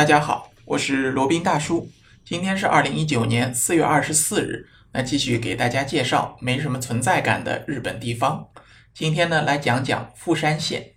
[0.00, 1.90] 大家好，我是罗宾大叔。
[2.24, 8.48] 今天是二零一九年四月二十四日，那继续给大家介绍没什么存在感的日本地方。
[8.94, 10.92] 今天呢，来讲讲富山县。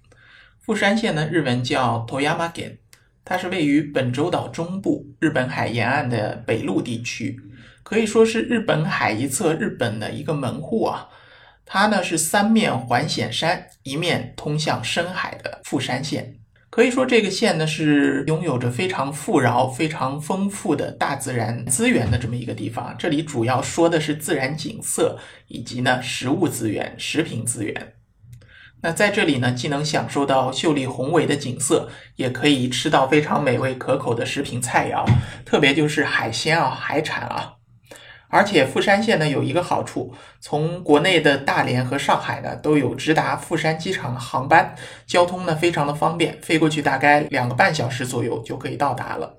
[0.61, 2.77] 富山县呢，日文叫 Toyama Gen，
[3.25, 7.37] 它是位于本州岛中部日本海沿岸的北陆地区，
[7.83, 11.09] 可以说是日本海一侧日本的一个门户啊。
[11.65, 16.37] 它呢是三面环险山，一面通向深海的富山县。
[16.73, 22.95] 可以说，这个县呢是拥有着非常富饶、非常丰富的大自然资源的这么一个地方。
[22.97, 27.93] 这里主要说的是自然景色以及呢食物资源、食品资源。
[28.81, 35.05] 那在这里呢，既能享受到秀丽宏伟的景色，也可以吃到非常美味可口的食品菜肴，
[35.45, 37.53] 特别就是海鲜啊、海产啊。
[38.33, 44.73] 而且富山县呢有一个好处，从国内的大连和上海呢都有直达富山机场的航班，
[45.05, 49.37] 交通呢非常的方便，飞过去大概两个半小时左右就可以到达了。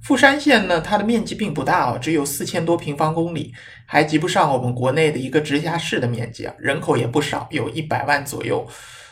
[0.00, 3.52] 富山县呢，它的面积并不大啊，只有四千多平方公里，
[3.84, 8.64] 还及不上我们国内的一个直辖市的面积啊，人口也不少，有一百万左右，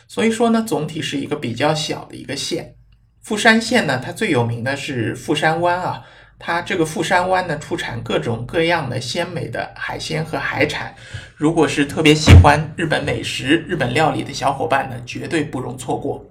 [0.07, 2.75] 所以说呢，总体是一个比较小的一个县。
[3.21, 6.03] 富山县呢，它最有名的是富山湾啊。
[6.45, 10.93] 它这个富山湾呢，出产各种各样的鲜美的海鲜和海产。
[11.37, 16.21] 如果是特别喜欢日本美食、日本料理的小伙伴呢，绝对不容错过。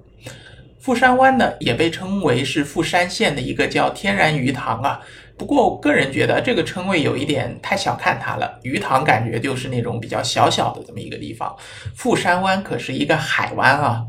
[0.78, 5.00] 富山湾呢，也被称为是富山县的一个叫天然鱼塘啊。
[5.38, 11.56] 不过我个人觉得这个称谓有一点太小看它了，鱼塘感觉就是那种比较小小的这么一个地方。
[11.97, 14.04] 富山湾可是一个海湾啊。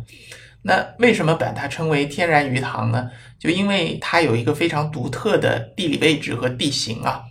[0.66, 3.10] 那为什么把它称为天然鱼塘呢？
[3.38, 7.22] 就因为它有一个非常独特的地理位置和地形啊，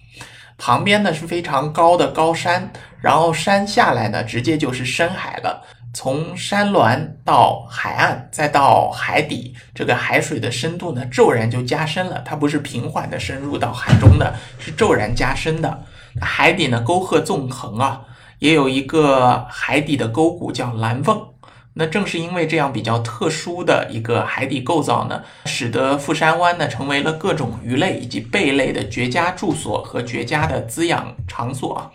[0.58, 5.62] 旁边呢是非常高的高山，然后山下来呢直接就是深海了。
[5.94, 15.84] 从山峦到海岸再到海底，这个海水的深度呢骤然就加深了，它不是平缓的深入到海中的，是骤然加深的。
[16.20, 18.02] 海底呢沟壑纵横啊，
[18.38, 21.31] 也有一个海底的沟谷叫蓝凤。
[21.74, 31.90] 那正是因为这样比较特殊的一个海底构造呢，使得富山湾呢成为了各种鱼类以及贝类的绝佳住所和绝佳的滋养场所。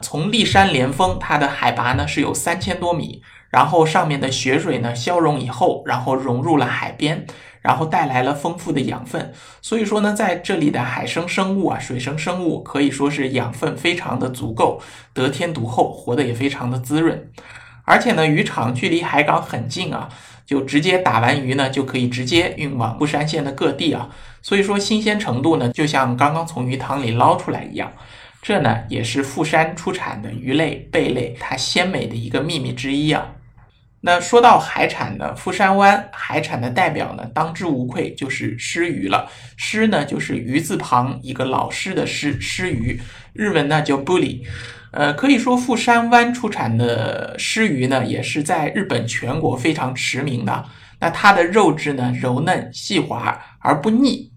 [0.00, 7.26] 从立山连峰，它的海拔呢是有三千多米，然后上面的雪水呢消融以后，然后融入了海边，
[7.60, 9.32] 然后带来了丰富的养分。
[9.62, 14.80] 所以说呢，在这里的海生生物啊，水生生物可以说是养分非常的足够，
[15.12, 17.30] 得天独厚，活得也非常的滋润。
[17.86, 20.08] 而且呢，渔场距离海港很近啊，
[20.44, 24.10] 就直接打完鱼呢，就可以直接运往富山县的各地啊。
[24.42, 27.90] 所以说新鲜程度呢，就像刚刚从鱼塘里捞出来一样。
[28.42, 33.32] 这呢，也是富山出产的鱼类、贝类它鲜美的一个秘密之一啊。
[34.02, 39.28] 那说到海产呢，富山湾海产的代表呢，当之无愧就是狮鱼了。
[39.56, 43.00] 狮呢，就是鱼字旁一个老师的狮，狮鱼，
[43.32, 44.42] 日文呢叫 bully。
[44.96, 50.64] 呃，可以说富山湾出产的狮鱼呢，也是在日本全国非常驰名的。
[51.00, 54.32] 那它的肉质呢柔嫩细滑而不腻。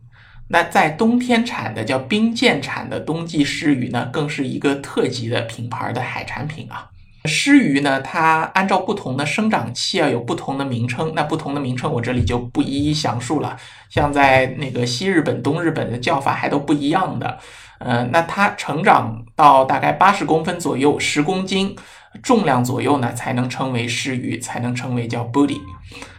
[0.49, 6.89] 那在冬天产的叫冰见产的冬季狮鱼呢，更是一个特级的品牌的海产品啊。
[7.23, 11.13] 狮鱼呢，它按照不同的生长期啊，有不同的名称。
[11.15, 13.55] 那不同的名称我这里就不一一详述了。
[13.89, 17.39] 像在那个西日本、东日本的叫法还都不一样的。
[17.79, 21.75] 呃，那它成长到大概八十公分左右，十公斤
[22.21, 25.59] 重量左右呢，才能称为狮鱼，才能称为叫 body。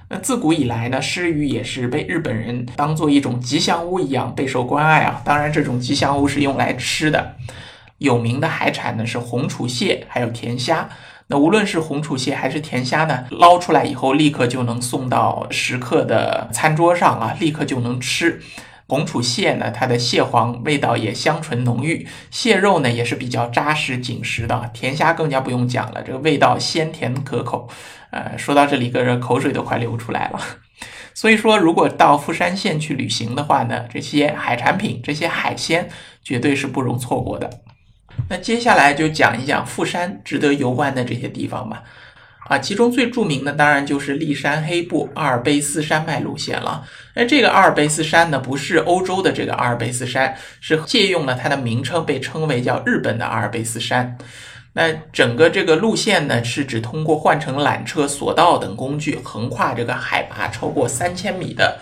[0.09, 5.23] 那自古以来呢，狮鱼也是被日本人当做一种吉祥物一样备受关爱啊。
[5.25, 7.37] 当然，这种吉祥物是用来吃的。
[7.99, 10.89] 有名的海产呢是红楚蟹，还有甜虾。
[11.29, 18.41] 那无论是红楚蟹还是甜虾呢，捞出来以后立刻就能送到食客的餐桌上啊，立刻就能吃。
[18.91, 24.69] 红楚蟹呢，它的蟹黄味道也香醇浓郁，蟹肉呢也是比较扎实紧实的。
[24.75, 27.69] 甜虾更加不用讲了，这个味道鲜甜可口。
[28.11, 30.41] 呃，说到这里，个人口水都快流出来了。
[31.15, 35.89] 所以说，如果到富山县去旅行的话呢，这些海产品、这些海鲜
[36.25, 37.49] 绝对是不容错过的。
[38.29, 41.85] 那接下来就讲一讲富山值得游玩的这些地方吧。
[42.51, 46.85] 啊，其中最著名的当然就是立山黑部阿尔卑斯山脉路线了。
[47.15, 54.19] 那这个阿尔卑斯山呢，不是欧洲的这个阿尔卑斯山，是借用了它的名称，被称为叫日本的阿尔卑斯山。
[54.73, 61.79] 那整个这个路线呢，是指通过换乘缆车、索道等工具，横跨这个海拔超过三千米的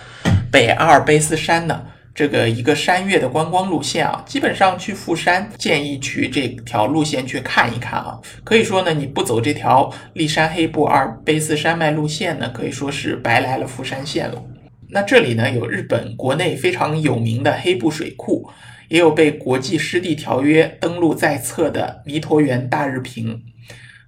[0.52, 1.86] 北阿尔卑斯山的。
[2.18, 8.18] 这个一个山岳的观光路线啊，基本上去富山建议去这条路线去看一看啊。
[8.42, 14.42] 可以说呢，你不走这条立山黑部阿尔卑斯山脉路线呢，可以说是白来了富山县了。
[14.88, 18.50] 那这里呢有日本国内非常有名的黑布水库，
[18.88, 23.40] 也有被国际湿地条约登录在册的弥陀园大日平。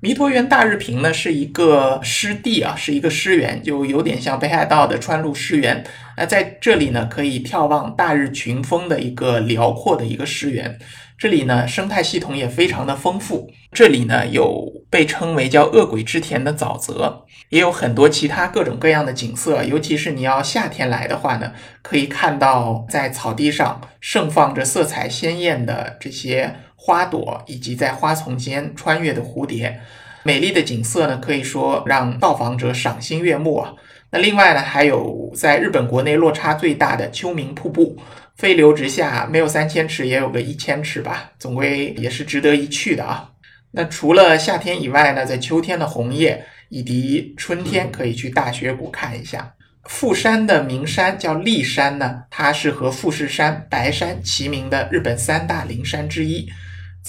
[0.02, 5.84] 弥陀园大日平呢是一个湿地啊，是一个湿原，就有点像北海道的川路湿原。
[6.16, 10.78] 那在这里呢，可以眺望大日群峰的一个辽阔的一个湿原。
[11.18, 13.52] 这里呢，生态系统也非常的丰富。
[13.72, 19.62] 这里呢，有被称为叫恶鬼之田的沼泽，也有很多其他各种各样的景色。
[19.62, 26.56] 尤其是你要夏天来的话呢，可以看到在草地上盛放着色彩鲜艳的这些。
[26.82, 29.78] 花朵以及在花丛间穿越的蝴蝶，
[30.22, 33.74] 美丽的景色呢，可以说让到访者赏心悦目啊。
[34.10, 37.98] 那另外呢，还有在日本国内落差最大的秋名瀑布，
[38.34, 43.30] 飞流直下，没有三千尺也有个一千尺吧，总归也是值得一去的啊。
[43.72, 49.52] 那除了夏天以外呢，在秋天的红叶以及春天可以去大雪谷看一下。
[49.84, 56.48] 富山的名山叫立山呢，它是和富士山、白山齐名的日本三大灵山之一。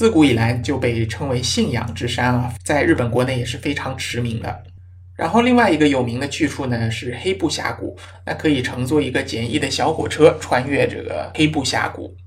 [0.02, 4.64] 自古以来就被称为信仰之山啊，在日本国内也是非常驰名的。
[5.16, 7.96] 然后另外一个有名的去处呢是黑布峡谷，
[8.26, 12.18] 那可以乘坐一个简易的小火车穿越这个黑布峡谷。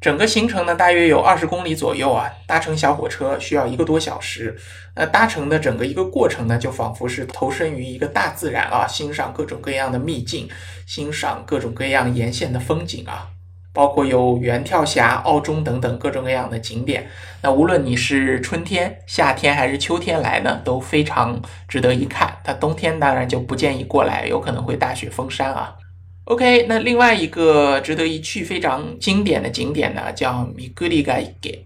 [0.00, 4.56] 整个行程呢大约有二十公里左右啊，搭乘小火车需要一个多小时。
[4.96, 10.48] 那搭乘的整个一个过程呢，就仿佛是投身于一个大自然啊，欣赏各种各样的秘境，
[10.84, 13.28] 欣赏各种各样沿线的风景啊。
[13.72, 17.08] 包括有猿跳峡、澳中等等各种各样的景点。
[17.40, 22.36] 那无论你是春天、夏天还是秋天来呢，都非常值得一看。
[22.44, 25.74] 它冬天当然就不建议过来，有可能会大雪封山啊。
[26.26, 31.64] OK，那另外一个值得一去、非常经典的景点呢，叫米格里盖给，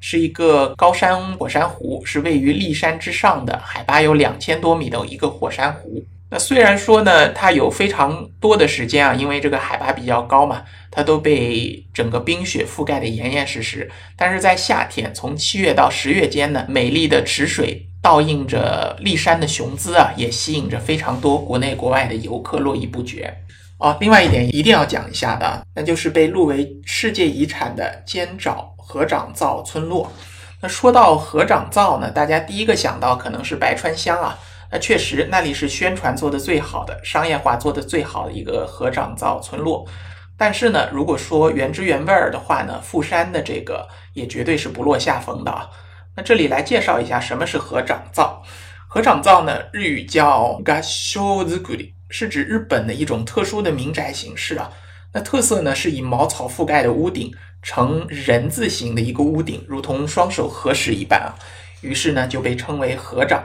[0.00, 6.02] 是一个高山火山湖，是位于立山之上的，海拔有两千多米的一个火山湖。
[6.30, 13.90] 那虽然说呢，它有非常多的时间啊，因为这个海拔比较高嘛，它都被整个冰雪覆盖的严严实实。
[14.14, 23.34] 但是在夏天，从七月到十月间呢，美丽的池水倒映着骊山的雄姿啊，也吸引着非常多国内国外的游客络绎不绝。
[23.78, 30.12] 哦，另外一点一定要讲一下的，那就是被录为世界遗产的尖爪合掌造村落。
[30.60, 34.38] 那说到合掌造呢，大家第一个想到可能是白川乡啊。
[34.70, 39.86] 那确实，那里是宣传做的最好的、商业化做的最好的一个合掌造村落。
[40.36, 45.68] 但是呢，如果说原汁原味儿的话呢，富山的这个也绝对是不落下风的啊。
[46.16, 48.42] 那这里来介绍一下什么是合掌造。
[48.86, 54.70] 合掌造呢，日语叫 g a s h o z u r i 是指日本的一种特殊的民宅形式啊。
[55.12, 57.32] 那特色呢，是以茅草覆盖的屋顶，
[57.62, 61.34] 呈人字形的一个屋顶，如同双手合十一般啊。
[61.80, 63.42] 于是呢，就被称为合掌。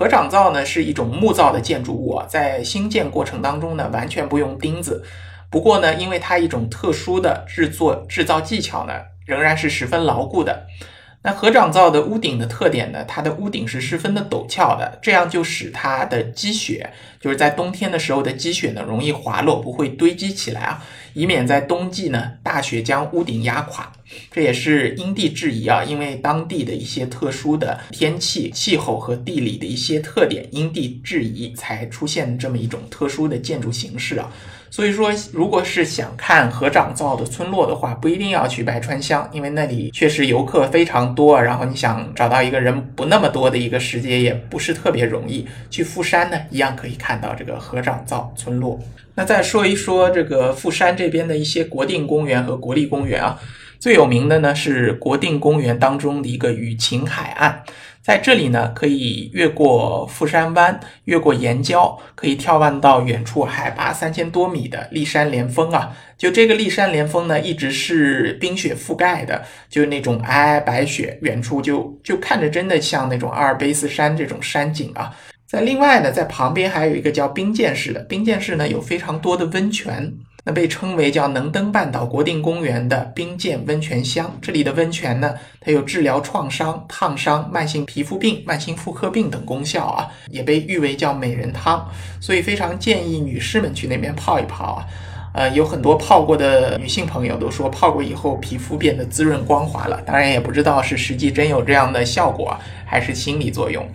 [0.00, 5.04] 合掌造呢是一种木造的建筑物，在兴建过程当中呢，完全不用钉子。
[5.50, 8.94] 不过呢，因为它一种特殊的制作制造技巧呢，
[9.26, 10.66] 仍然是十分牢固的。
[11.22, 16.90] 那合掌造的屋顶的特点呢，它的屋顶是十分的陡峭的，这样就使它的积雪，
[17.20, 20.82] 就是在冬天的时候的积雪呢，容易滑落，不会堆积起来啊。
[21.12, 23.92] 以免在冬季呢大雪将屋顶压垮，
[24.30, 34.32] 这也是因地制宜啊，因为当地的一些特殊的天气、气候和地理的一些特点，因地制宜才出现这么一种特殊的建筑形式啊。
[34.70, 45.44] 所以说，如果是想看合掌造的村落的话，不一定要去白川乡，因为那里确实游客非常多，然后你想找到一个人不那么多的一个时节，也不是特别容易。
[45.68, 48.78] 去富山呢，一样可以看到这个合掌造村落。
[49.16, 53.38] 那再说一说这个富山这边的一些国定公园和国立公园啊，
[53.80, 57.62] 最有名的呢是国定公园当中的一个雨晴海岸，
[58.02, 65.94] 在这里呢可以越过富山湾，越过岩礁，可以眺望到远处海拔三千多米的立山连峰啊。
[66.16, 75.14] 就这个立山连峰呢，一直是冰雪覆盖的，就那种皑皑白雪，远处就就看着真的像那种阿尔卑斯山这种山景啊。
[75.46, 80.12] 在另外呢，在旁边还有一个叫冰见市的，冰见市呢有非常多的温泉，
[80.44, 84.34] 那被称为叫能登半岛国定公园的冰见温泉乡。
[84.40, 91.86] 这里的温泉呢，它有治疗创伤、烫伤、慢性皮肤病、慢性妇科病等功效啊，也被誉为叫美人汤，
[92.20, 94.86] 所以非常建议女士们去那边泡一泡啊。
[95.32, 103.86] 呃，有很多泡过的女性朋友都说泡过以后皮肤变得滋润光滑了，当然也不知道是实际真有这样的效果，还是心理作用。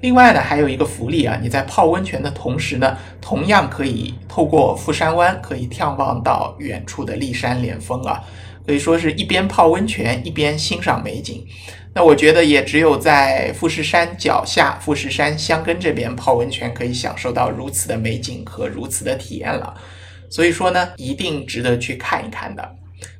[0.00, 8.22] 另外呢，还有一个福利啊，你在泡温泉的同时呢，同样可以透过富山湾可以眺望到远处的骊山连峰啊，
[8.66, 11.46] 可以说是一边泡温泉一边欣赏美景。
[11.92, 19.74] 那我觉得也只有在富士山脚下、富士山箱根这边泡温泉，可以享受到如此的美景和如此的体验了。
[20.30, 22.76] 所以说呢，一定值得去看一看的。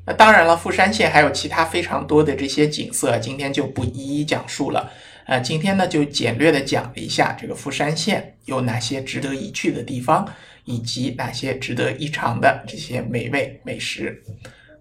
[0.07, 4.89] 那当然了，富山县还有其他非常多的这些景色，今天就不一一讲述了。
[5.31, 10.29] 呃，今天呢就简略的讲了一下这个富山县有哪些值得一去的地方，
[10.65, 14.21] 以及哪些值得一尝的这些美味美食。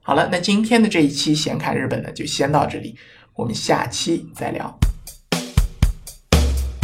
[0.02, 2.96] 好了，那今天的这一期闲侃日本呢，就先到这里。
[3.36, 4.76] 我们下期再聊。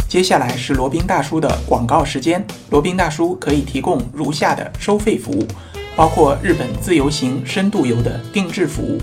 [0.08, 2.46] 接下来是罗宾大叔的广告时间。
[2.70, 5.44] 罗宾大叔可以提供如下的收费服务，
[5.96, 9.02] 包括日本自由行、深度游的定制服务，